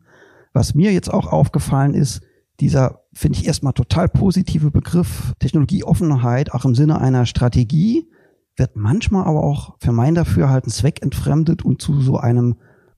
[0.53, 2.23] Was mir jetzt auch aufgefallen ist,
[2.59, 8.09] dieser, finde ich erstmal total positive Begriff Technologieoffenheit, auch im Sinne einer Strategie,
[8.57, 12.57] wird manchmal aber auch für mein Dafürhalten zweckentfremdet und zu so einem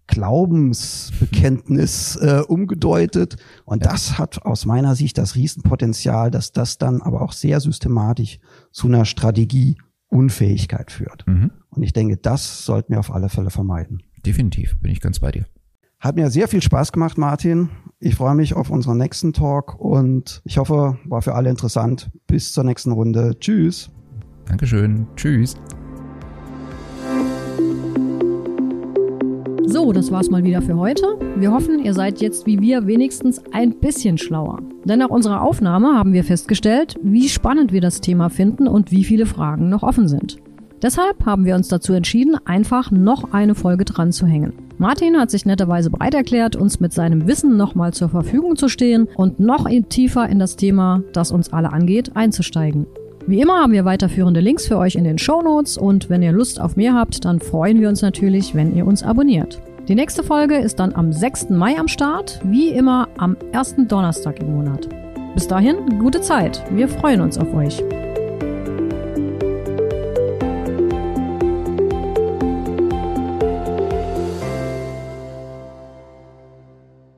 [0.08, 3.36] Glaubensbekenntnis äh, umgedeutet.
[3.64, 8.38] Und das hat aus meiner Sicht das Riesenpotenzial, dass das dann aber auch sehr systematisch
[8.72, 9.76] zu einer Strategie
[10.08, 11.26] Unfähigkeit führt.
[11.26, 11.50] Mhm.
[11.70, 14.02] Und ich denke, das sollten wir auf alle Fälle vermeiden.
[14.26, 15.46] Definitiv, bin ich ganz bei dir.
[15.98, 17.70] Hat mir sehr viel Spaß gemacht, Martin.
[17.98, 22.10] Ich freue mich auf unseren nächsten Talk und ich hoffe, war für alle interessant.
[22.26, 23.38] Bis zur nächsten Runde.
[23.38, 23.90] Tschüss.
[24.46, 25.06] Dankeschön.
[25.16, 25.56] Tschüss.
[29.72, 31.18] So, das war's mal wieder für heute.
[31.36, 34.58] Wir hoffen, ihr seid jetzt wie wir wenigstens ein bisschen schlauer.
[34.84, 39.02] Denn nach unserer Aufnahme haben wir festgestellt, wie spannend wir das Thema finden und wie
[39.02, 40.36] viele Fragen noch offen sind.
[40.82, 44.52] Deshalb haben wir uns dazu entschieden, einfach noch eine Folge dran zu hängen.
[44.78, 49.08] Martin hat sich netterweise bereit erklärt, uns mit seinem Wissen nochmal zur Verfügung zu stehen
[49.14, 52.86] und noch tiefer in das Thema, das uns alle angeht, einzusteigen.
[53.26, 56.32] Wie immer haben wir weiterführende Links für euch in den Show Notes und wenn ihr
[56.32, 59.60] Lust auf mehr habt, dann freuen wir uns natürlich, wenn ihr uns abonniert.
[59.86, 61.50] Die nächste Folge ist dann am 6.
[61.50, 64.88] Mai am Start, wie immer am ersten Donnerstag im Monat.
[65.34, 66.62] Bis dahin, gute Zeit.
[66.72, 67.82] Wir freuen uns auf euch.